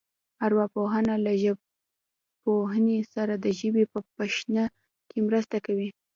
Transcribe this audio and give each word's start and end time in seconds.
ارواپوهنه 0.45 1.13
له 1.25 1.31
ژبپوهنې 1.43 2.99
سره 3.13 3.33
د 3.43 3.45
ژبې 3.59 3.83
په 4.15 4.23
شننه 4.35 4.65
کې 5.09 5.19
مرسته 5.27 5.57
کوي 5.65 5.89